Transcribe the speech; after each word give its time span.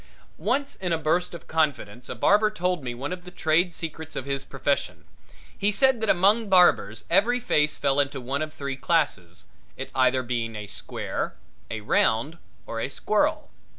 Once 0.39 0.73
in 0.77 0.91
a 0.91 0.97
burst 0.97 1.35
of 1.35 1.47
confidence 1.47 2.09
a 2.09 2.15
barber 2.15 2.49
told 2.49 2.83
me 2.83 2.95
one 2.95 3.13
of 3.13 3.23
the 3.23 3.29
trade 3.29 3.71
secrets 3.71 4.15
of 4.15 4.25
his 4.25 4.43
profession 4.43 5.05
he 5.55 5.71
said 5.71 6.01
that 6.01 6.09
among 6.09 6.49
barbers 6.49 7.03
every 7.11 7.39
face 7.39 7.77
fell 7.77 7.99
into 7.99 8.19
one 8.19 8.41
of 8.41 8.51
three 8.51 8.75
classes, 8.75 9.45
it 9.77 9.93
being 10.25 10.55
either 10.55 10.57
a 10.57 10.65
square, 10.65 11.35
a 11.69 11.81
round 11.81 12.39
or 12.65 12.79
a 12.79 12.89
squirrel. 12.89 13.51